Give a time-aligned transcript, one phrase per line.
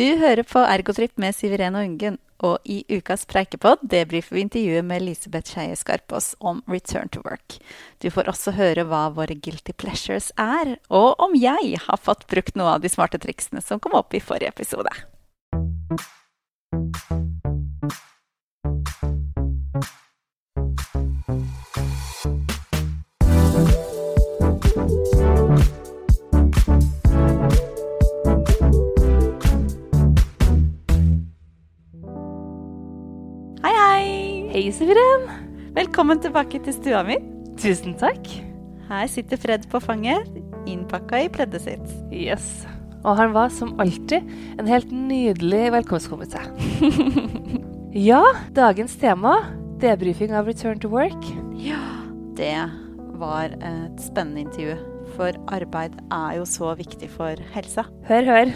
[0.00, 2.14] Du hører på Ergotrip med Siveren og Ungen.
[2.40, 7.58] Og i ukas preikepod debrifer vi intervjuet med Elisabeth Skeie Skarpaas om Return to Work.
[8.00, 12.56] Du får også høre hva våre guilty pleasures er, og om jeg har fått brukt
[12.56, 14.88] noe av de smarte triksene som kom opp i forrige episode.
[34.70, 34.86] Hei,
[35.74, 37.16] Velkommen tilbake til stua mi.
[37.58, 38.28] Tusen takk.
[38.86, 40.28] Her sitter Fred på fanget,
[40.70, 41.88] innpakka i pleddet sitt.
[42.14, 42.44] Yes.
[43.02, 44.30] Og han var som alltid
[44.62, 46.44] en helt nydelig velkomstkomité.
[48.10, 48.22] ja,
[48.54, 49.34] dagens tema
[49.82, 51.18] debrifing av Return to Work.
[51.58, 51.82] Ja,
[52.38, 52.54] det
[53.18, 54.78] var et spennende intervju.
[55.20, 57.82] For arbeid er jo så viktig for helsa.
[58.08, 58.52] Hør, hør.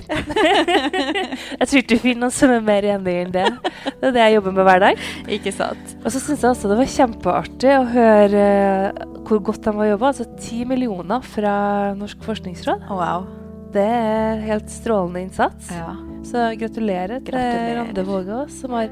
[1.59, 3.45] jeg tror ikke du finner noen som er mer enig enn det.
[3.84, 5.02] Det er det jeg jobber med hver dag.
[5.36, 5.92] Ikke sant?
[6.00, 9.92] Og så syns jeg også det var kjempeartig å høre eh, hvor godt de har
[9.92, 10.14] jobba.
[10.14, 11.55] Altså ti millioner fra
[12.00, 12.89] Norsk forskningsråd.
[12.89, 13.28] Wow.
[13.77, 15.69] Det er helt strålende innsats.
[15.69, 15.92] Ja.
[16.24, 17.83] Så gratulerer til Gratulerer.
[17.83, 18.89] Rande Vågås, som har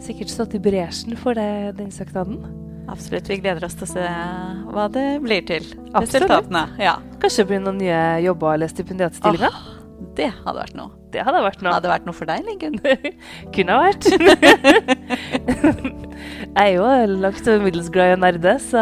[0.00, 2.63] sikkert stått i bresjen for det, den søknaden.
[2.90, 3.28] Absolutt.
[3.30, 4.04] Vi gleder oss til å se
[4.74, 5.64] hva det blir til.
[5.92, 6.08] Absolutt.
[6.08, 6.64] Resultatene.
[6.82, 6.94] Ja.
[7.22, 9.52] Kanskje det blir noen nye jobber eller stipendiatstillinger?
[9.54, 9.58] Oh,
[10.18, 10.90] det hadde vært noe.
[11.14, 11.72] Det hadde vært noe.
[11.76, 12.74] Hadde vært noe for deg, Lingen.
[13.54, 14.04] Kunne ha vært.
[16.58, 16.84] jeg er jo
[17.22, 18.80] langt over middels glad i å nerde, så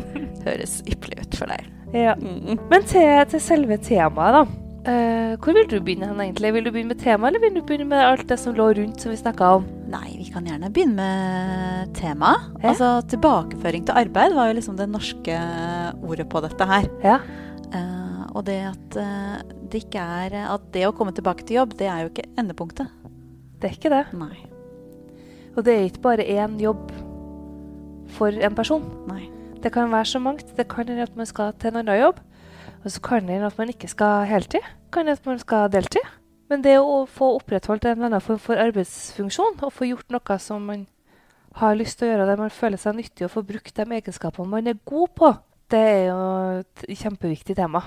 [0.46, 1.62] Høres ypperlig ut for deg.
[1.96, 2.14] ja.
[2.16, 2.56] Mm.
[2.70, 4.42] Men til, til selve temaet, da.
[4.80, 6.54] Uh, hvor vil du begynne hen, egentlig?
[6.56, 8.96] Vil du begynne med temaet, eller vil du begynne med alt det som lå rundt,
[9.02, 9.64] som vi snakka om?
[9.92, 12.48] Nei, kan gjerne begynne med temaet.
[12.60, 12.72] Ja.
[12.72, 15.36] Altså, tilbakeføring til arbeid var jo liksom det norske
[16.06, 16.88] ordet på dette her.
[17.04, 17.18] Ja.
[17.70, 21.76] Uh, og det at eh, det ikke er At det å komme tilbake til jobb,
[21.78, 22.90] det er jo ikke endepunktet.
[23.60, 24.04] Det er ikke det.
[24.18, 24.36] Nei.
[25.56, 26.92] Og det er ikke bare én jobb
[28.14, 28.86] for en person.
[29.10, 29.28] Nei.
[29.60, 30.54] Det kan være så mangt.
[30.56, 32.22] Det kan hende at man skal til en annen jobb.
[32.84, 34.64] Og så kan det hende at man ikke skal heltid.
[34.92, 36.06] Kan hende at man skal deltid.
[36.50, 40.38] Men det å få opprettholdt en eller annen form for arbeidsfunksjon, og få gjort noe
[40.42, 40.88] som man
[41.60, 44.50] har lyst til å gjøre, der man føler seg nyttig, og få brukt de egenskapene
[44.50, 45.30] man er god på,
[45.70, 46.22] det er jo
[46.60, 47.84] et kjempeviktig tema.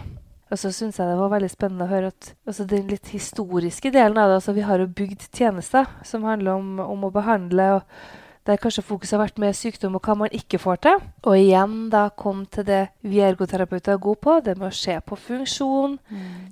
[0.54, 3.90] Og så syns jeg det var veldig spennende å høre at altså den litt historiske
[3.92, 7.70] delen av det altså Vi har jo bygd tjenester som handler om, om å behandle,
[7.80, 11.04] og der kanskje fokuset har vært med sykdom og hva man ikke får til.
[11.24, 14.98] Og igjen da kom til det vi ergoterapeuter er gode på, det med å se
[15.00, 15.96] på funksjon,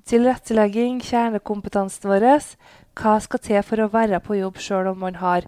[0.08, 2.30] tilrettelegging, kjernekompetansen vår.
[2.96, 5.48] Hva skal til for å være på jobb sjøl om man har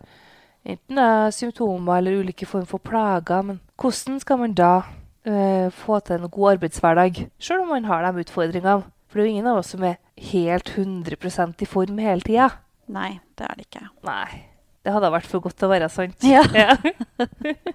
[0.63, 3.41] enten uh, symptomer eller ulike former for plager.
[3.41, 8.07] Men hvordan skal man da uh, få til en god arbeidshverdag, sjøl om man har
[8.07, 8.81] de utfordringene?
[9.07, 9.99] For det er jo ingen av oss som er
[10.31, 12.49] helt 100% i form hele tida.
[12.91, 13.87] Nei, det er det ikke.
[14.07, 14.52] Nei.
[14.83, 16.25] Det hadde vært for godt til å være sant.
[16.27, 16.43] Ja.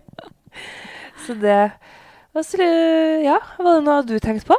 [1.27, 1.57] Så det
[2.37, 2.61] altså,
[3.25, 4.59] Ja, var det noe du tenkte på?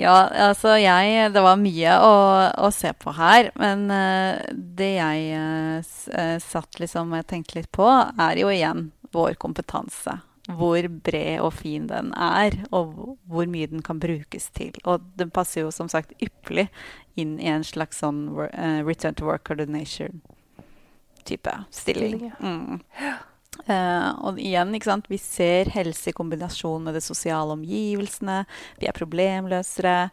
[0.00, 2.14] Ja, altså jeg Det var mye å,
[2.62, 3.50] å se på her.
[3.58, 9.36] Men uh, det jeg uh, satt liksom og tenkte litt på, er jo igjen vår
[9.42, 10.20] kompetanse.
[10.50, 14.72] Hvor bred og fin den er, og hvor- mye den kan brukes til.
[14.84, 16.68] Og den passer jo som sagt ypperlig
[17.20, 20.39] inn i en slags sånn eh, return to work coordination-type
[21.24, 21.66] stilling.
[21.70, 22.80] Stilling, Mm.
[23.68, 28.46] Uh, og igjen, ikke sant, vi ser helse i kombinasjon med det sosiale omgivelsene.
[28.80, 30.10] Vi er problemløsere.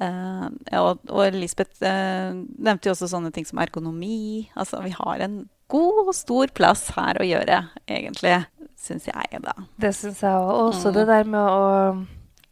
[0.00, 0.46] Uh,
[0.78, 4.48] og, og Elisabeth uh, nevnte jo også sånne ting som ergonomi.
[4.56, 7.58] Altså, vi har en god og stor plass her å gjøre,
[7.90, 8.38] egentlig,
[8.78, 9.52] syns jeg, da.
[9.76, 10.48] Det syns jeg òg.
[10.48, 10.94] Og også Mm.
[10.94, 12.06] det der med å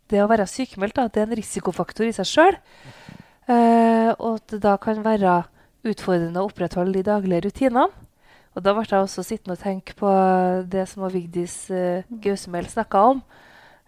[0.08, 2.58] Det å være sykemeldt, da, det er en risikofaktor i seg sjøl.
[3.48, 5.32] Uh, og at det da kan være
[5.92, 7.88] utfordrende å opprettholde de daglige rutinene.
[8.56, 10.10] Og da ble jeg også sittende og tenke på
[10.72, 13.20] det som Vigdis uh, Gausemel snakka om.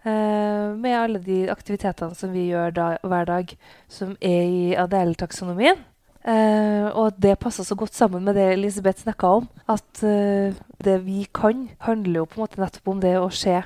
[0.05, 3.55] Uh, med alle de aktivitetene som vi gjør da, hver dag,
[3.91, 5.81] som er i ADL-taksonomien.
[6.19, 9.49] Uh, og det passer så godt sammen med det Elisabeth snakka om.
[9.71, 10.53] At uh,
[10.85, 13.57] det vi kan, handler jo på en måte nettopp om det å se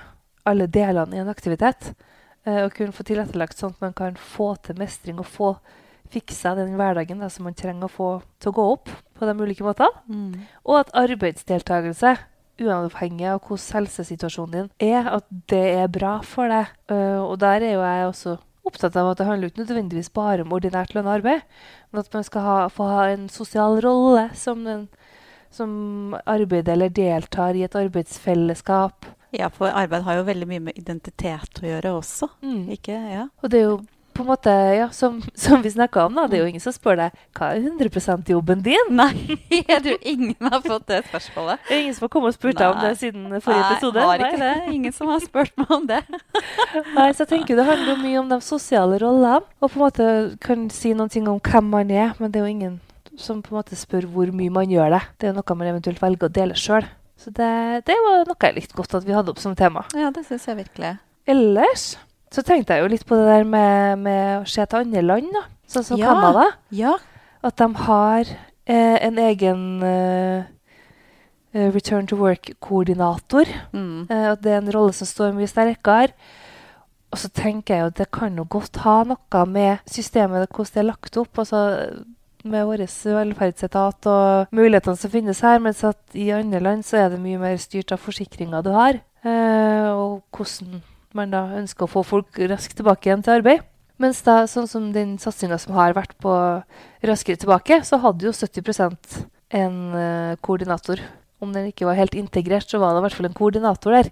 [0.46, 1.94] alle delene i en aktivitet.
[2.46, 5.54] eh, og kunne få tilrettelagt sånn at man kan få til mestring og få
[6.14, 8.12] fiksa den hverdagen da, som man trenger å få
[8.42, 9.90] til å gå opp på de ulike måtene.
[10.68, 12.16] Og at arbeidsdeltakelse,
[12.62, 16.74] uavhengig av hvordan helsesituasjonen din er, at det er bra for deg.
[16.94, 20.46] Eh, og der er jo jeg også opptatt av at det handler ikke nødvendigvis bare
[20.46, 21.42] om ordinært lønna arbeid,
[21.92, 24.86] men at man skal ha, få ha en sosial rolle som, den,
[25.52, 29.10] som arbeider eller deltar i et arbeidsfellesskap.
[29.34, 32.30] Ja, for arbeid har jo veldig mye med identitet å gjøre også.
[32.46, 32.64] Mm.
[32.78, 32.94] Ikke?
[32.94, 33.28] Ja.
[33.42, 33.78] Og det er jo
[34.14, 36.76] på en måte, ja, som, som vi snakka om, da, det er jo ingen som
[36.76, 38.92] spør deg hva er 100 %-jobben din?
[38.94, 41.64] Nei, jeg tror ingen har fått det spørsmålet.
[41.68, 44.00] Det er ingen som har kommet og spurt deg om det siden forrige episode?
[44.00, 44.54] Nei, har ikke Nei.
[44.54, 44.78] det.
[44.78, 46.02] Ingen som har spurt meg om det.
[46.98, 49.86] Nei, så jeg tenker Det handler jo mye om de sosiale rollene, og på en
[49.86, 50.10] måte
[50.44, 52.80] kan si noen ting om hvem man er, men det er jo ingen
[53.20, 55.04] som på en måte spør hvor mye man gjør det.
[55.22, 56.88] Det er noe man eventuelt velger å dele sjøl.
[57.20, 59.86] Så det, det var noe jeg likte godt at vi hadde opp som tema.
[59.96, 60.96] Ja, det syns jeg virkelig.
[61.30, 61.94] Ellers
[62.34, 65.30] så tenkte jeg jo litt på det der med, med å se til andre land,
[65.36, 65.44] da.
[65.70, 66.14] Sånn som Ja.
[66.14, 66.48] Canada.
[66.74, 66.96] Ja.
[67.44, 68.30] At de har
[68.66, 70.46] eh, en egen eh,
[71.54, 73.50] return to work-koordinator.
[73.74, 74.08] Mm.
[74.10, 76.16] Eh, at det er en rolle som står mye sterkere.
[77.14, 80.74] Og så tenker jeg jo at det kan jo godt ha noe med systemet, hvordan
[80.74, 81.38] det er lagt opp.
[81.38, 81.62] altså
[82.44, 87.14] med vår velferdsetat og mulighetene som finnes her, mens at i andre land så er
[87.14, 90.82] det mye mer styrt av forsikringer du har, eh, og hvordan
[91.18, 93.64] man da ønsker å få folk raskt tilbake igjen til arbeid.
[94.02, 96.32] Mens da, sånn som den satsinga som har vært på
[97.06, 99.20] Raskere tilbake, så hadde jo 70%
[99.54, 101.02] en eh, koordinator.
[101.44, 104.10] Om den ikke var helt integrert, så var det i hvert fall en koordinator der.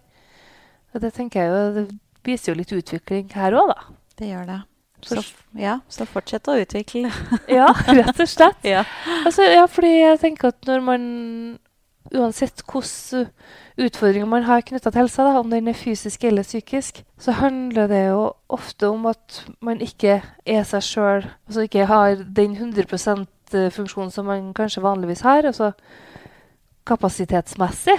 [0.94, 1.86] Og det tenker jeg jo, det
[2.27, 3.95] viser jo litt utvikling her òg, da.
[4.19, 4.59] Det gjør det.
[5.01, 5.24] Så,
[5.57, 7.09] ja, så fortsett å utvikle.
[7.50, 8.62] Ja, rett og slett.
[8.75, 8.83] Ja.
[9.24, 11.03] Altså, ja, fordi jeg tenker at når man
[12.12, 13.30] Uansett hvilke
[13.80, 17.88] utfordringer man har knytta til helsa, da, om den er fysisk eller psykisk, så handler
[17.88, 23.28] det jo ofte om at man ikke er seg sjøl, altså ikke har den 100%
[23.72, 25.72] funksjonen som man kanskje vanligvis har, altså
[26.88, 27.98] kapasitetsmessig.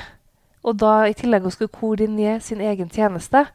[0.63, 3.47] Og da i tillegg å skulle koordinere sin egen tjeneste,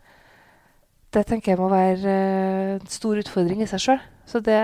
[1.13, 4.01] det tenker jeg må være eh, en stor utfordring i seg sjøl.
[4.27, 4.59] Så det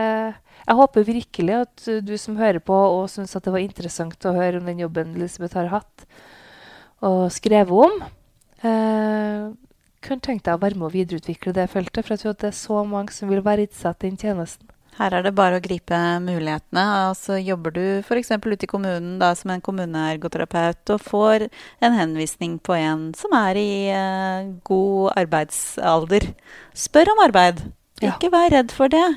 [0.64, 4.28] Jeg håper virkelig at uh, du som hører på og syns at det var interessant
[4.30, 6.06] å høre om den jobben Elisabeth har hatt
[7.04, 8.04] og skrevet om,
[8.64, 9.52] eh,
[10.04, 12.06] kunne tenkt deg å være med å videreutvikle det feltet.
[12.06, 14.70] For jeg tror at det er så mange som vil verdsette den tjenesten.
[14.94, 16.84] Her er det bare å gripe mulighetene.
[17.10, 18.32] Og så jobber du f.eks.
[18.38, 21.48] ute i kommunen da, som en kommuneergoterapeut og får
[21.82, 26.30] en henvisning på en som er i eh, god arbeidsalder.
[26.78, 27.64] Spør om arbeid.
[28.04, 29.08] Ikke vær redd for det.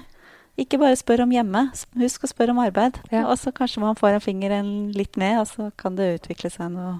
[0.56, 1.66] Ikke bare spør om hjemme.
[2.00, 2.96] Husk å spørre om arbeid.
[3.12, 3.26] Ja.
[3.28, 4.56] Og så kanskje man får en finger
[4.96, 6.96] litt med, og så kan det utvikle seg noe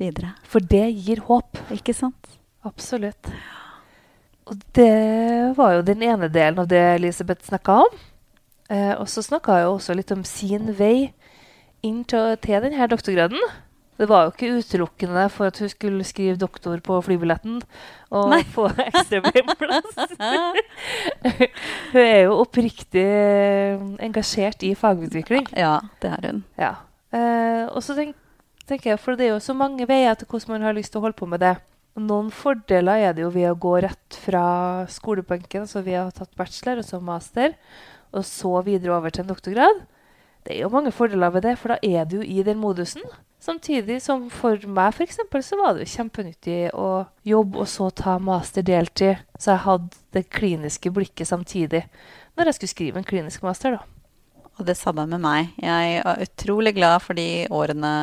[0.00, 0.32] videre.
[0.48, 1.60] For det gir håp.
[1.76, 2.36] Ikke sant?
[2.66, 3.30] Absolutt.
[4.46, 8.00] Og det var jo den ene delen av det Elisabeth snakka om.
[8.70, 11.12] Eh, og så snakka hun også litt om sin vei
[11.86, 13.42] inn til, til denne doktorgraden.
[13.96, 17.62] Det var jo ikke utelukkende for at hun skulle skrive doktor på flybilletten
[18.12, 18.42] og Nei.
[18.52, 19.22] få ekstra
[19.56, 19.96] plass.
[21.94, 25.48] hun er jo oppriktig eh, engasjert i fagutvikling.
[25.56, 26.44] Ja, det er hun.
[26.60, 26.74] Ja.
[27.16, 28.16] Eh, og så tenk,
[28.68, 31.00] tenker jeg, for det er jo så mange veier til hvordan man har lyst til
[31.00, 31.56] å holde på med det.
[31.96, 34.46] Noen fordeler er det jo ved å gå rett fra
[34.92, 37.54] skolebenken, altså vi har tatt bachelor og så master,
[38.12, 39.86] og så videre over til en doktorgrad.
[40.44, 43.02] Det er jo mange fordeler ved det, for da er du jo i den modusen.
[43.46, 47.92] Samtidig som for meg for eksempel, så var det jo kjempenyttig å jobbe og så
[47.94, 51.84] ta master deltid, så jeg hadde det kliniske blikket samtidig
[52.34, 53.78] når jeg skulle skrive en klinisk master.
[53.78, 54.42] da.
[54.56, 55.54] Og det samme med meg.
[55.62, 57.94] Jeg er utrolig glad for de årene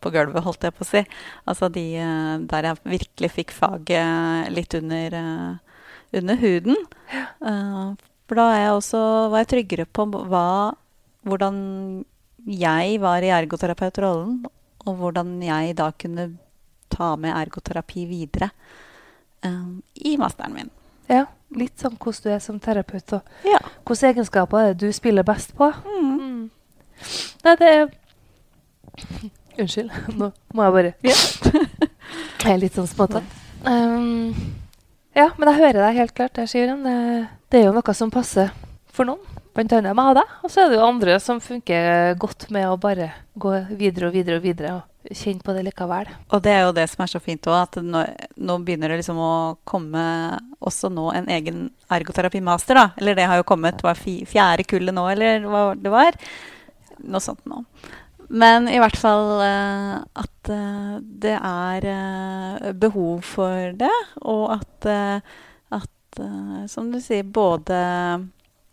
[0.00, 1.04] på gulvet, holdt jeg på å si.
[1.50, 5.80] Altså de eh, der jeg virkelig fikk faget litt under, eh,
[6.22, 6.78] under huden.
[7.12, 7.24] Ja.
[8.28, 9.00] For da jeg også,
[9.32, 10.76] var jeg tryggere på hva,
[11.28, 11.58] hvordan
[12.48, 14.38] jeg var i ergoterapeutrollen,
[14.86, 16.28] og hvordan jeg da kunne
[16.90, 18.50] ta med ergoterapi videre
[19.44, 20.70] um, i masteren min.
[21.08, 21.24] Ja,
[21.56, 23.58] litt sånn hvordan du er som terapeut, og Ja.
[23.88, 25.70] hvilke egenskaper er det du spiller best på.
[25.84, 26.14] Mm.
[26.18, 26.50] Mm.
[27.44, 27.88] Nei, det er
[29.58, 30.94] Unnskyld, nå må jeg bare
[32.44, 33.26] Jeg er litt sånn småtatt.
[33.66, 34.30] Um,
[35.18, 36.84] ja, men jeg hører deg helt klart der, Siren.
[36.86, 36.94] Det,
[37.50, 38.52] det er jo noe som passer
[38.98, 39.38] for noen.
[39.58, 40.36] Annet meg og deg.
[40.46, 44.14] Og så er det jo andre som funker godt med å bare gå videre og
[44.14, 46.10] videre og videre og kjenne på det likevel.
[46.34, 48.04] Og det er jo det som er så fint òg, at nå,
[48.36, 49.32] nå begynner det liksom å
[49.66, 50.04] komme
[50.62, 52.86] også nå en egen ergoterapimaster, da.
[53.00, 56.18] Eller det har jo kommet, var fjerde kullet nå, eller hva det var.
[57.02, 57.64] Noe sånt nå.
[58.28, 64.90] Men i hvert fall uh, at uh, det er uh, behov for det, og at,
[65.72, 66.20] at
[66.68, 67.78] som du sier, både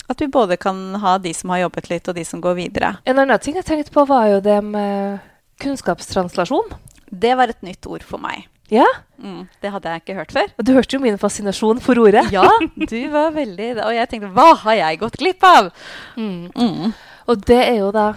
[0.09, 2.91] At vi både kan ha de som har jobbet litt, og de som går videre.
[3.09, 5.19] En annen ting jeg tenkte på, var jo det med
[5.63, 6.75] kunnskapstranslasjon.
[7.09, 8.47] Det var et nytt ord for meg.
[8.73, 8.85] Ja,
[9.15, 10.49] Mm, det hadde jeg ikke hørt før.
[10.59, 12.25] og Du hørte jo min fascinasjon for ordet.
[12.33, 12.43] Ja,
[12.75, 15.69] du var veldig Og jeg tenkte hva har jeg gått glipp av?
[16.17, 16.51] Mm.
[16.51, 16.93] Mm.
[17.31, 18.09] Og det er jo da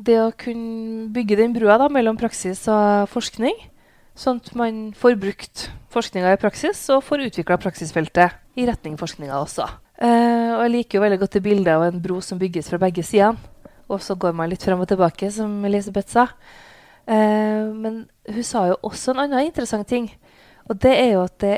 [0.00, 3.54] det å kunne bygge den brua da, mellom praksis og forskning,
[4.16, 9.36] sånn at man får brukt forskninga i praksis og får utvikla praksisfeltet i retning forskninga
[9.42, 9.68] også.
[9.98, 12.78] Eh, og jeg liker jo veldig godt det bildet av en bro som bygges fra
[12.82, 13.36] begge sider.
[13.88, 16.28] Og så går man litt fram og tilbake, som Elisabeth sa.
[17.08, 20.10] Eh, men hun sa jo også en annen interessant ting.
[20.68, 21.54] Og det er jo at det,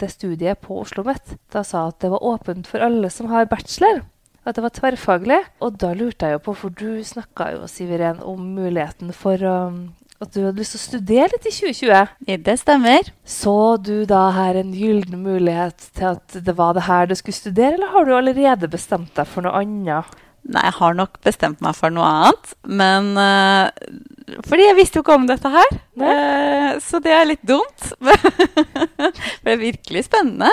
[0.00, 3.46] det studiet på Oslo OsloMet da sa at det var åpent for alle som har
[3.46, 4.02] bachelor.
[4.42, 5.38] At det var tverrfaglig.
[5.62, 9.38] Og da lurte jeg jo på, for du snakka jo Siv Iren, om muligheten for
[9.46, 12.40] um, at du hadde lyst til å studere litt i 2020.
[12.44, 13.06] Det stemmer.
[13.24, 17.38] Så du da her en gyllen mulighet til at det var det her du skulle
[17.38, 20.18] studere, eller har du allerede bestemt deg for noe annet?
[20.50, 22.52] Nei, jeg har nok bestemt meg for noe annet.
[22.68, 25.74] Men uh, Fordi jeg visste jo ikke om dette her.
[26.00, 27.90] Uh, så det er litt dumt.
[29.44, 30.52] det er virkelig spennende.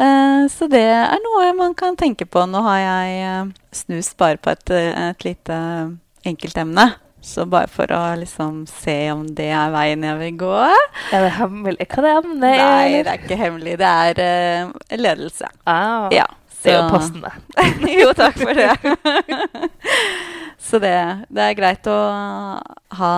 [0.00, 2.44] Uh, så det er noe man kan tenke på.
[2.48, 3.48] Nå har jeg
[3.84, 5.56] snust bare på et, et lite
[6.24, 6.92] enkeltemne.
[7.24, 10.54] Så bare for å liksom se om det er veien jeg vil gå.
[11.16, 12.56] Er det hemmelig hva det emnet?
[12.60, 13.76] Nei, det er ikke hemmelig.
[13.80, 15.48] Det er ledelse.
[15.64, 16.10] Ah.
[16.12, 16.28] Ja.
[16.64, 17.30] Det er jo passende.
[18.00, 18.72] jo, takk for det.
[20.66, 20.96] så det,
[21.28, 21.98] det, er greit å
[23.00, 23.14] ha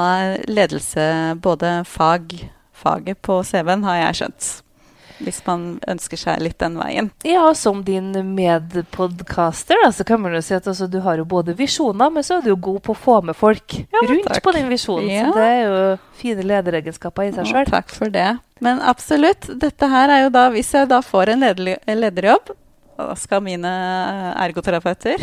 [0.50, 1.06] ledelse,
[1.42, 2.34] både fag,
[2.74, 4.48] faget på CV-en, har jeg skjønt.
[5.18, 7.10] Hvis man ønsker seg litt den veien.
[7.24, 11.56] Ja, som din medpodcaster, så kan man jo si at altså, du har jo både
[11.56, 14.42] visjoner, men så er du jo god på å få med folk ja, rundt takk.
[14.44, 15.08] på din visjon.
[15.08, 15.30] Ja.
[15.30, 15.80] Så det er jo
[16.20, 17.72] fine lederegenskaper i seg sjøl.
[17.72, 18.28] Takk for det.
[18.64, 19.48] Men absolutt.
[19.60, 22.54] Dette her er jo da, hvis jeg da får en lederjobb,
[22.96, 23.70] da skal mine
[24.40, 25.20] ergoterapeuter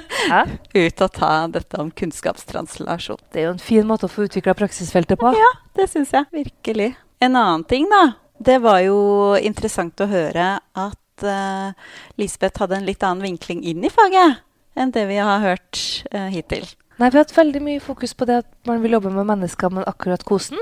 [0.84, 3.20] ut og ta dette om kunnskapstranslasjon.
[3.32, 5.32] Det er jo en fin måte å få utvikla praksisfeltet på.
[5.36, 6.92] Ja, det syns jeg virkelig.
[7.24, 8.02] En annen ting, da.
[8.40, 8.98] Det var jo
[9.36, 11.72] interessant å høre at uh,
[12.20, 14.40] Lisbeth hadde en litt annen vinkling inn i faget
[14.80, 15.80] enn det vi har hørt
[16.14, 16.64] uh, hittil.
[16.96, 19.72] Nei, Vi har hatt veldig mye fokus på det at man vil jobbe med mennesker,
[19.72, 20.60] men akkurat kosen.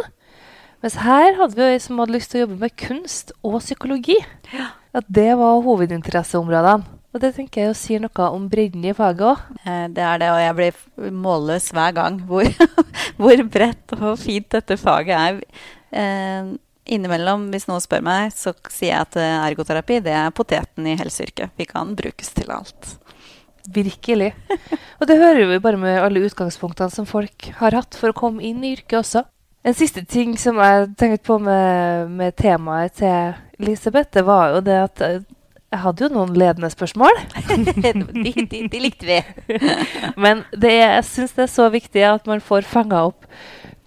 [0.82, 4.18] Mens her hadde vi ei som hadde lyst til å jobbe med kunst og psykologi.
[4.54, 6.96] Ja at det var hovedinteresseområdene.
[7.16, 9.44] Og det tenker jeg jo sier noe om bredden i faget òg.
[9.64, 12.48] Eh, det er det, og jeg blir målløs hver gang hvor,
[13.20, 15.40] hvor bredt og fint dette faget er.
[16.88, 20.96] Innimellom, hvis noen spør meg, så sier jeg at eh, ergoterapi det er poteten i
[20.98, 21.52] helseyrket.
[21.60, 22.94] Vi kan brukes til alt.
[23.68, 24.30] Virkelig.
[24.96, 28.44] Og det hører vi bare med alle utgangspunktene som folk har hatt for å komme
[28.48, 29.26] inn i yrket også.
[29.68, 34.62] En siste ting som jeg tenkte på med, med temaet til Elisabeth, det var jo
[34.64, 35.20] det at eh,
[35.68, 37.18] jeg hadde jo noen ledende spørsmål.
[37.84, 39.18] de, de, de, likte vi.
[40.24, 43.28] Men det, jeg syns det er så viktig at man får fanga opp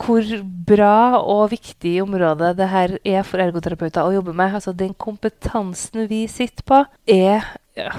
[0.02, 0.26] hvor
[0.68, 4.56] bra og viktig område det her er for ergoterapeuter å jobbe med.
[4.58, 7.46] Altså Den kompetansen vi sitter på, er
[7.78, 7.92] ja,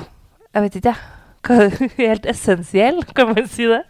[0.52, 1.18] Jeg vet ikke, jeg.
[1.96, 3.82] Helt essensiell, kan man si det.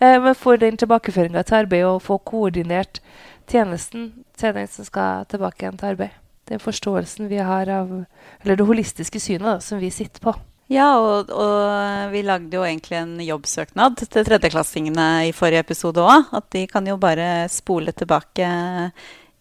[0.00, 3.00] Eh, men for den tilbakeføringa til arbeid og få koordinert
[3.48, 6.18] tjenesten til den som skal tilbake igjen til arbeid.
[6.48, 8.04] Den forståelsen vi har av
[8.42, 10.34] Eller det holistiske synet da, som vi sitter på.
[10.68, 16.28] Ja, og, og, vi lagde jo egentlig en jobbsøknad til tredjeklassingene i forrige episode òg.
[16.36, 18.50] At de kan jo bare spole tilbake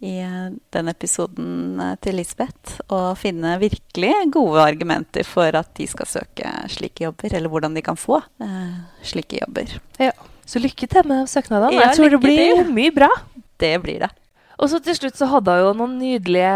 [0.07, 0.13] i
[0.71, 7.07] den episoden til Lisbeth og finne virkelig gode argumenter for at de skal søke slike
[7.07, 9.73] jobber, eller hvordan de kan få eh, slike jobber.
[9.99, 10.13] Ja.
[10.47, 11.73] Så lykke til med søknadene.
[11.75, 12.71] Ja, Jeg tror det blir til.
[12.71, 13.09] mye bra.
[13.59, 14.13] Det blir det.
[14.57, 16.53] Og så til slutt så hadde hun jo noen nydelige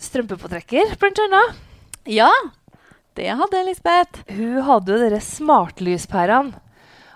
[0.00, 1.58] strømpepåtrekker, blant annet.
[2.06, 2.30] Ja,
[3.18, 4.22] det hadde Lisbeth.
[4.32, 6.60] Hun hadde jo dere smartlyspærene.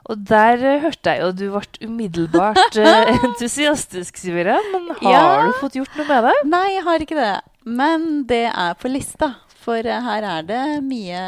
[0.06, 4.58] Og der uh, hørte jeg jo du ble umiddelbart uh, entusiastisk, Sivire.
[4.70, 5.24] Men har ja.
[5.48, 6.36] du fått gjort noe med det?
[6.52, 7.32] Nei, jeg har ikke det.
[7.66, 9.32] Men det er på lista.
[9.66, 11.24] For uh, her er det mye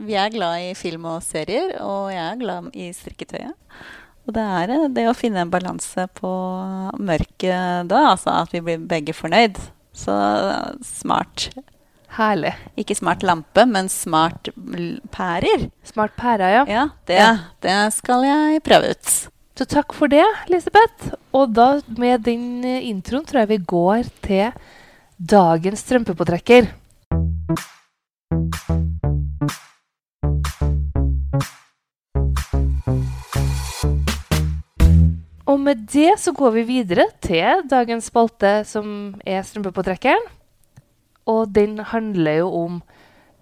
[0.00, 3.52] Vi er glad i film og serier, og jeg er glad i strikketøyet.
[4.24, 6.32] Og det er eh, det å finne en balanse på
[6.96, 9.60] mørket da, altså at vi blir begge fornøyd.
[9.94, 10.14] Så
[10.80, 11.50] smart.
[12.14, 12.52] Herlig.
[12.78, 14.52] Ikke smart lampe, men smart
[15.14, 15.66] pærer.
[15.86, 16.64] Smart pærer, ja.
[16.70, 17.22] Ja, det,
[17.64, 19.14] det skal jeg prøve ut.
[19.54, 21.14] Så takk for det, Elisabeth.
[21.34, 24.54] Og da med den introen tror jeg vi går til
[25.18, 26.70] dagens strømpepåtrekker.
[35.44, 40.24] Og med det så går vi videre til dagens spalte, som er Strømpepåtrekkeren.
[41.30, 42.80] Og den handler jo om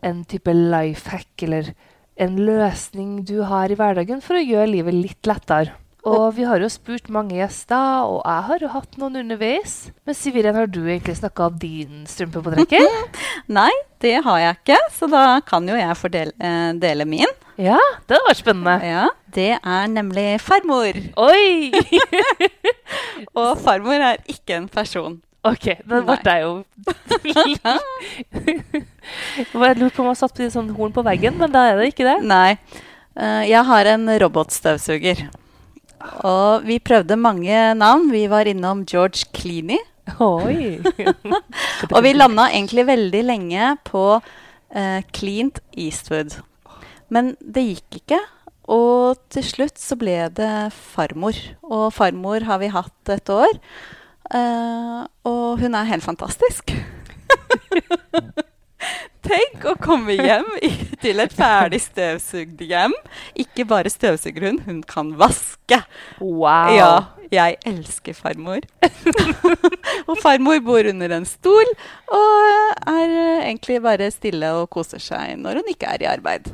[0.03, 1.73] en type life hack, eller
[2.21, 5.79] en løsning du har i hverdagen for å gjøre livet litt lettere.
[6.03, 9.93] Og vi har jo spurt mange gjester, og jeg har jo hatt noen underveis.
[10.03, 12.89] Men Siviren, har du egentlig snakka om din strømpepåtrekker?
[13.59, 13.71] Nei,
[14.03, 17.31] det har jeg ikke, så da kan jo jeg fordele eh, dele min.
[17.55, 18.77] Ja, det hadde vært spennende.
[18.83, 20.99] Ja, Det er nemlig farmor.
[21.23, 21.71] Oi!
[23.39, 25.21] og farmor er ikke en person.
[25.43, 26.53] OK, da ble jeg jo
[29.43, 31.89] Jeg lurte på om jeg satt på sånn horn på veggen, men da er det
[31.91, 32.19] ikke det.
[32.23, 32.53] Nei.
[33.19, 35.25] Eh, jeg har en robotstøvsuger.
[36.27, 38.11] Og vi prøvde mange navn.
[38.15, 39.81] Vi var innom George Cleaney.
[40.23, 40.79] Oi.
[41.95, 46.39] Og vi landa egentlig veldig lenge på uh, Cleant Eastwood.
[47.13, 48.21] Men det gikk ikke.
[48.73, 51.39] Og til slutt så ble det farmor.
[51.67, 53.59] Og farmor har vi hatt et år.
[54.33, 56.73] Eh, og hun er helt fantastisk.
[59.23, 60.49] Tenk å komme hjem
[61.03, 62.95] til et ferdig støvsugd hjem.
[63.39, 65.79] Ikke bare støvsuger hun, hun kan vaske.
[66.19, 66.73] Wow.
[66.75, 66.89] Ja,
[67.33, 68.67] jeg elsker farmor.
[70.09, 71.71] og farmor bor under en stol
[72.11, 73.15] og er
[73.47, 76.51] egentlig bare stille og koser seg når hun ikke er i arbeid.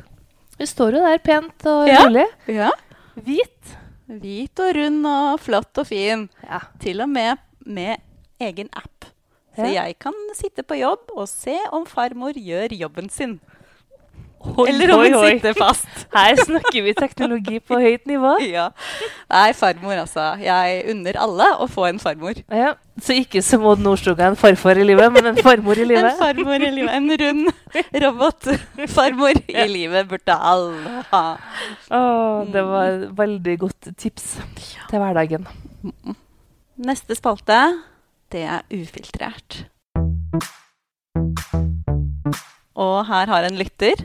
[0.58, 2.04] Hun står jo der pent og Ja.
[2.04, 2.26] rolig.
[2.52, 2.70] Ja.
[3.16, 3.76] Hvit.
[4.08, 6.28] Hvit og rund og flott og fin.
[6.44, 6.60] Ja.
[6.84, 8.00] Til og med med
[8.40, 9.10] egen app.
[9.58, 9.84] Så Ja.
[9.84, 13.38] jeg kan sitte på jobb og se om farmor gjør jobben sin.
[14.38, 15.88] Hoi, Eller om hun sitter fast.
[16.14, 18.36] Her snakker vi teknologi på høyt nivå.
[18.54, 18.68] ja.
[19.32, 20.28] Nei, farmor, altså.
[20.38, 22.38] Jeg unner alle å få en farmor.
[22.46, 22.76] Ja.
[23.02, 26.14] Så ikke som Odd Nordstoga en farfar i livet, men en farmor i En livet.
[26.22, 26.94] farmor i livet.
[26.94, 27.50] En rund
[28.06, 31.24] robotfarmor i livet burde alle ha.
[31.90, 32.00] Å,
[32.54, 34.36] det var veldig godt tips
[34.86, 35.50] til hverdagen.
[36.78, 37.56] Neste spalte,
[38.30, 39.64] det er ufiltrert.
[42.78, 44.04] Og her har en lytter,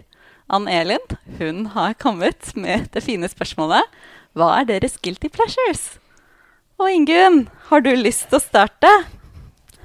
[0.49, 1.03] Ann Elin,
[1.37, 3.85] hun har kommet med det fine spørsmålet
[4.33, 5.99] Hva er deres guilty pleasures?
[6.81, 8.89] Og Ingunn, har du lyst til å starte?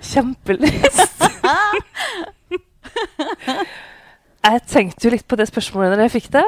[0.01, 1.21] Kjempelyst.
[4.49, 6.47] jeg tenkte jo litt på det spørsmålet når jeg fikk det,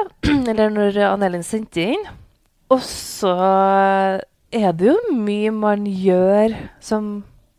[0.55, 2.09] eller når Ann-Elin sendte inn.
[2.73, 3.37] Og så
[4.51, 7.11] er det jo mye man gjør som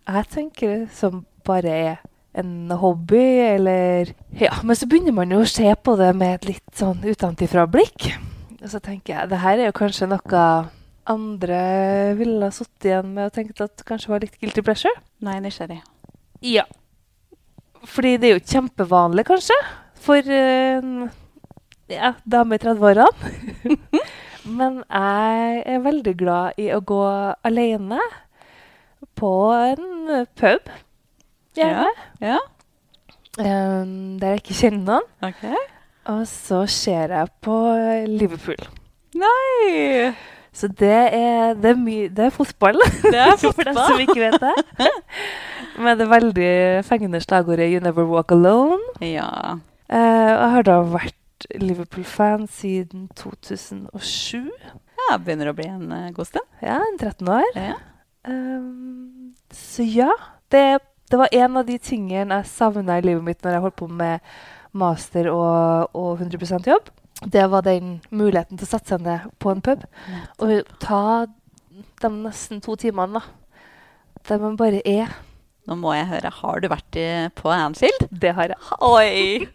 [0.06, 2.00] jeg tenker som bare er
[2.38, 6.46] en hobby, eller Ja, men så begynner man jo å se på det med et
[6.54, 8.12] litt sånn utenfra blikk.
[8.62, 10.44] Og så tenker jeg det her er jo kanskje noe
[11.11, 11.62] andre
[12.18, 14.94] ville ha sittet igjen med og tenkt at kanskje var litt guilty pleasure.
[15.25, 15.80] Nei, nysgjerrig.
[16.46, 16.64] Ja.
[17.82, 19.56] Fordi det er jo kjempevanlig, kanskje,
[20.02, 21.08] for uh,
[21.90, 23.80] ja, dame i 30-årene.
[24.45, 27.02] Men jeg er veldig glad i å gå
[27.47, 28.00] alene
[29.19, 30.73] på en pub.
[31.57, 31.91] Gjerne.
[32.23, 32.41] Ja,
[33.41, 35.07] Um, der jeg ikke kjenner noen.
[35.25, 35.61] Okay.
[36.13, 37.55] Og så ser jeg på
[38.11, 38.61] Liverpool.
[39.17, 40.11] Nei!
[40.52, 42.76] Så det er, det er, mye, det er fotball.
[43.00, 44.91] Det er For dem som ikke vet det.
[45.87, 46.52] Med det veldig
[46.85, 48.85] fengende slagordet 'You never walk alone'.
[49.00, 49.57] Ja.
[49.89, 51.17] Uh, og jeg har da vært
[51.61, 54.50] Liverpool-fan siden 2007.
[55.11, 55.19] ja.
[55.19, 56.47] Begynner å bli en uh, god stund.
[56.63, 57.49] Ja, en 13 år.
[57.59, 57.75] Ja.
[58.28, 60.11] Um, så ja,
[60.55, 60.78] det,
[61.11, 63.89] det var en av de tingene jeg savna i livet mitt når jeg holdt på
[63.91, 64.21] med
[64.78, 66.89] master og, og 100% jobb.
[67.23, 69.83] Det var den muligheten til å sette seg ned på en pub
[70.43, 71.02] og ta
[72.02, 73.23] de nesten to timene, da.
[74.31, 75.13] Der man bare er.
[75.69, 78.09] Nå må jeg høre, har du vært i- på Anfield?
[78.11, 78.59] Det har jeg.
[78.81, 79.47] Oi!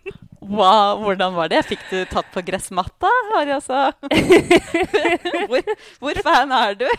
[0.47, 1.59] Wow, hvordan var det?
[1.67, 3.09] Fikk du tatt på gressmatta?
[3.33, 3.79] Har jeg altså
[5.49, 5.63] hvor,
[6.03, 6.87] hvor fan er du?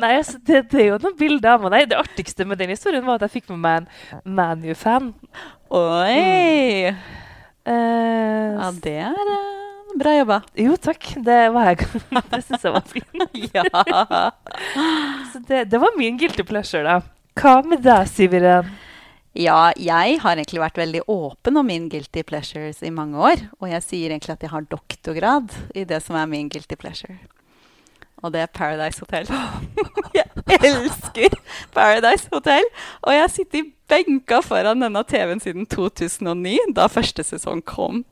[0.00, 1.70] Nei, altså, det, det er jo noen bilder av meg.
[1.74, 3.88] Nei, det artigste med den historien var at jeg fikk med meg en
[4.36, 5.06] ManU-fan.
[5.70, 6.90] Oi!
[6.90, 6.96] Eh,
[8.60, 9.36] Ja, det er uh,
[10.00, 10.38] bra jobba.
[10.58, 11.02] Jo, takk.
[11.24, 11.78] Det var jeg.
[12.32, 13.06] det syns jeg var fint.
[13.54, 13.64] Ja.
[15.32, 16.96] Så det, det var min guilty pleasure, da.
[17.40, 18.66] Hva med deg, Siveren?
[19.38, 23.44] Ja, jeg har egentlig vært veldig åpen om min guilty pleasures i mange år.
[23.62, 27.18] Og jeg sier egentlig at jeg har doktorgrad i det som er min guilty pleasure.
[28.20, 29.30] Og det er Paradise Hotel.
[30.18, 30.26] jeg
[30.66, 31.36] elsker
[31.72, 32.66] Paradise Hotel.
[33.06, 38.02] Og jeg har sittet benka foran denne TV-en siden 2009, da første sesong kom.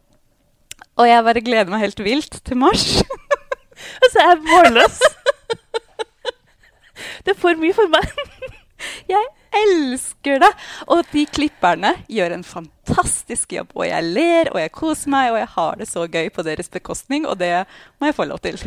[0.99, 2.87] Og jeg bare gleder meg helt vilt til mars.
[3.79, 4.97] Altså, jeg er målløs.
[7.25, 8.09] Det er for mye for meg.
[9.07, 9.23] Jeg
[9.55, 10.51] elsker det!
[10.89, 13.73] Og de klipperne gjør en fantastisk jobb.
[13.77, 16.69] Og jeg ler, og jeg koser meg, og jeg har det så gøy på deres
[16.73, 17.27] bekostning.
[17.29, 17.53] Og det
[18.01, 18.61] må jeg få lov til.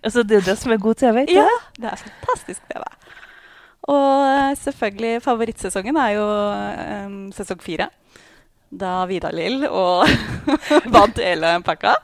[0.00, 1.16] Altså, det er det som er god TV.
[1.26, 1.90] ikke Ja, det?
[1.90, 2.84] er fantastisk TV.
[3.92, 6.26] Og eh, selvfølgelig, favorittsesongen er jo
[7.04, 7.90] um, sesong fire.
[8.70, 10.06] Da Vidar Lill og
[10.94, 11.96] vant hele pakka.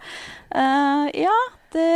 [0.51, 1.37] Uh, ja,
[1.73, 1.89] det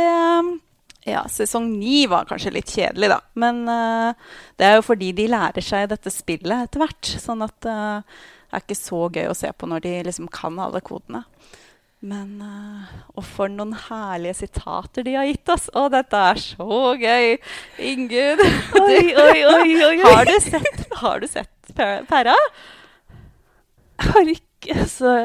[1.07, 3.19] Ja, sesong ni var kanskje litt kjedelig, da.
[3.41, 7.13] Men uh, det er jo fordi de lærer seg dette spillet etter hvert.
[7.23, 8.03] Sånn at uh,
[8.51, 11.23] det er ikke så gøy å se på når de liksom kan alle kodene.
[12.01, 15.69] Men uh, Og for noen herlige sitater de har gitt oss.
[15.73, 17.33] Å, dette er så gøy!
[17.91, 18.45] Ingunn,
[18.83, 19.97] Oi, oi, oi, oi, oi.
[20.05, 21.75] har du sett, har du sett
[22.09, 22.37] Perra?
[24.01, 24.50] Har ikke
[24.97, 25.15] så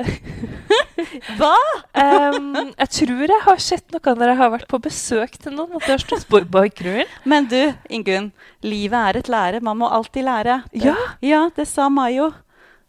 [1.38, 1.52] Hva?
[1.96, 5.76] Um, Jeg tror jeg har sett noe når jeg har vært på besøk til noen,
[5.76, 7.10] at jeg har stått på bakgrunnen.
[7.30, 7.60] Men du,
[7.92, 8.32] Ingunn.
[8.66, 9.62] Livet er et lære.
[9.64, 10.62] Man må alltid lære.
[10.72, 10.96] Det, Ja.
[11.24, 12.32] ja, det sa Mayo.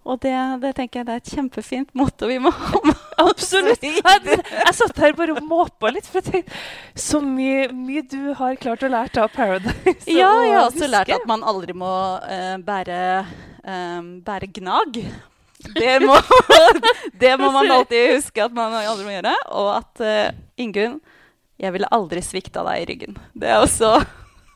[0.07, 0.31] Og det,
[0.63, 3.81] det tenker jeg det er et kjempefint motto vi må ha med Absolutt.
[3.83, 8.29] Jeg, jeg satt her bare og måpa litt, for jeg tenkte så mye, mye du
[8.39, 10.05] har klart å lære av Paradise.
[10.07, 11.91] Ja, jeg har også lært at man aldri må
[12.23, 13.01] uh, bære,
[13.67, 15.01] um, bære gnag.
[15.57, 16.15] Det må,
[17.21, 19.33] det må man alltid huske at man aldri må gjøre.
[19.57, 20.99] Og at uh, Ingunn,
[21.57, 23.17] jeg ville aldri svikta deg i ryggen.
[23.33, 23.95] Det er også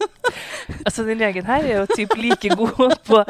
[0.86, 3.24] Altså, Den legen her er jo typ like god på,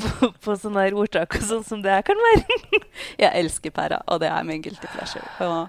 [0.00, 2.58] på, på sånne her ordtak og sånn som det jeg kan være.
[3.24, 5.24] Jeg elsker Perra, og det er min guilty pleasure.
[5.44, 5.68] Og,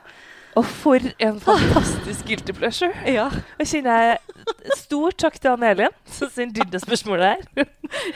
[0.60, 2.92] Og for en fantastisk guilty pleasure.
[3.08, 7.68] ja, Og kjenner jeg stor takk til Anne-Elin som sendte inn det spørsmålet her.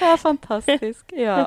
[0.02, 1.16] ja, fantastisk.
[1.16, 1.46] Ja.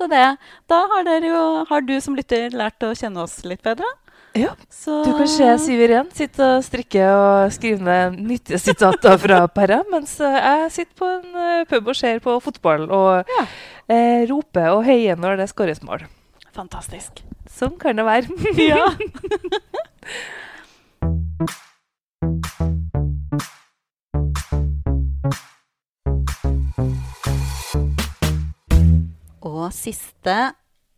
[0.00, 0.24] Så det.
[0.70, 3.84] Da har, jo, har du som lytter lært å kjenne oss litt bedre.
[4.38, 4.52] Ja.
[4.72, 9.40] Så, Du kan se Siv igjen sitte og strikke og skrive ned nyttige sitater fra
[9.56, 13.44] Perra, mens eh, jeg sitter på en eh, pub og ser på fotball og Ja.
[13.90, 16.06] eh, roper og heier når det skåres mål.
[16.56, 17.20] Fantastisk.
[17.50, 18.30] Sånn kan det være.
[18.70, 18.86] Ja.
[29.60, 30.36] Og siste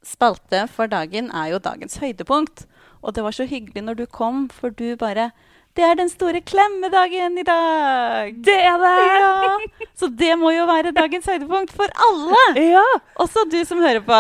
[0.07, 2.67] spalte for dagen er jo dagens høydepunkt.
[3.03, 5.31] Og det var så hyggelig når du kom, for du bare
[5.75, 8.35] Det er den store klemmedagen i dag!
[8.45, 8.91] Det er det!
[9.09, 12.43] Ja, Så det må jo være dagens høydepunkt for alle!
[12.61, 12.85] Ja!
[13.17, 14.19] Også du som hører på.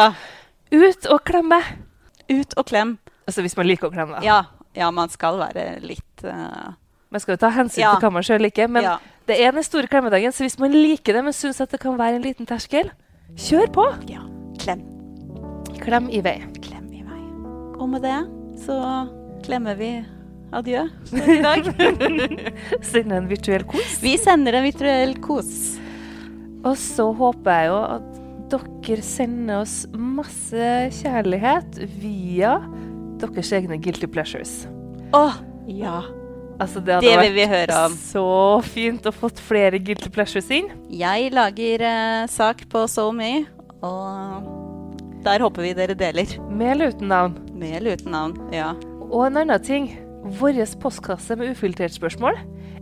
[0.72, 1.58] Ut og klemme.
[2.32, 2.96] Ut og klem.
[3.28, 4.22] Altså hvis man liker å klemme.
[4.24, 6.72] Ja, ja man skal være litt uh...
[7.12, 7.92] Man skal jo ta hensyn Ja.
[8.00, 8.72] til hva man sjøl liker.
[8.72, 8.88] Men
[9.28, 11.98] det er den store klemmedagen, så hvis man liker det, men syns at det kan
[12.00, 12.88] være en liten terskel,
[13.38, 13.86] kjør på!
[14.10, 14.22] ja.
[14.62, 14.82] Klem.
[15.82, 16.36] Klem i vei.
[16.62, 17.22] Klem i vei.
[17.80, 18.18] Og med det
[18.62, 18.76] så
[19.42, 19.92] klemmer vi
[20.54, 21.66] adjø for i dag.
[22.92, 23.96] sender en virtuell kos.
[24.04, 25.52] Vi sender en virtuell kos.
[26.62, 28.08] Og så håper jeg jo at
[28.52, 32.58] dere sender oss masse kjærlighet via
[33.22, 34.66] deres egne guilty pleasures.
[35.16, 35.24] Å,
[35.72, 36.02] ja.
[36.60, 37.94] Altså, det hadde Det vil vi høre om.
[37.96, 38.26] så
[38.66, 40.68] fint å fått flere guilty pleasures inn.
[40.92, 43.46] Jeg lager eh, sak på SoMe,
[43.82, 44.48] og
[45.24, 46.36] der håper vi dere deler.
[46.50, 47.36] Med eller uten navn.
[47.54, 48.38] Med eller uten navn.
[48.54, 48.72] Ja.
[49.08, 49.92] Og en annen ting.
[50.22, 52.36] Vår postkasse med ufiltrert spørsmål,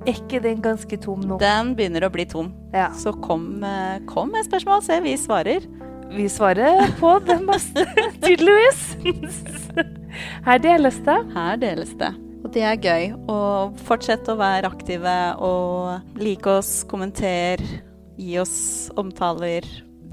[0.04, 1.38] er ikke den ganske tom nå?
[1.40, 2.52] Den begynner å bli tom.
[2.72, 2.90] Ja.
[2.92, 5.00] Så kom, eh, kom med spørsmål, se.
[5.00, 5.64] Vi svarer.
[6.11, 7.87] Vi svarer på det meste,
[8.20, 8.96] tydeligvis.
[10.46, 11.18] Her deles det.
[11.37, 12.12] Her deles det.
[12.50, 13.04] Og det er gøy.
[13.30, 17.62] Og fortsett å være aktive og like oss, kommenter,
[18.18, 19.62] gi oss omtaler.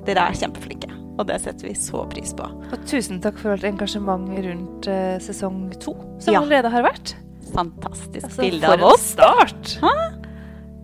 [0.06, 2.46] Dere er kjempeflinke, og det setter vi så pris på.
[2.46, 6.44] Og tusen takk for alt engasjement rundt uh, sesong to, som Ja.
[6.44, 7.16] allerede har vært.
[7.56, 9.72] Fantastisk Altså, bilde for en start!
[9.74, 10.30] start!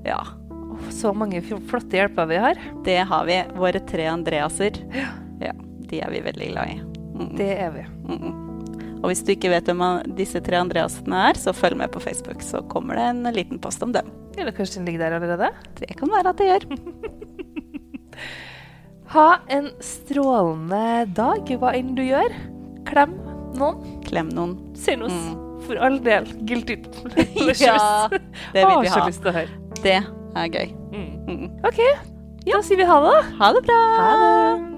[0.09, 0.17] Ja,
[0.49, 2.57] Åh, Så mange flotte hjelper vi har.
[2.83, 3.37] det har vi.
[3.55, 4.81] Våre tre Andreaser.
[5.39, 5.53] Ja,
[5.85, 6.79] de er vi veldig glad i.
[7.13, 7.29] Mm.
[7.37, 7.85] Det er vi.
[8.09, 8.39] Mm.
[9.03, 9.83] Og hvis du ikke vet hvem
[10.15, 13.83] disse tre Andreasene er, så følg med på Facebook, så kommer det en liten post
[13.83, 14.07] om dem.
[14.39, 15.49] Eller kanskje den ligger der allerede?
[15.81, 16.69] Det kan være at det gjør.
[19.13, 22.33] Ha en strålende dag, hva enn du gjør.
[22.87, 23.11] Klem
[23.59, 23.99] noen.
[24.07, 24.55] Klem noen.
[24.73, 25.35] Oss Mm.
[25.67, 26.75] for all del guilty
[27.13, 27.61] pleasures.
[27.61, 29.05] Ja, det vil vi ha.
[29.37, 29.47] høre.
[29.83, 30.73] Det er gøy.
[30.93, 31.11] Mm.
[31.29, 31.45] Mm.
[31.69, 31.79] OK,
[32.47, 33.21] da sier vi ha det, da.
[33.39, 33.79] Ha det bra!
[33.99, 34.72] Ha det.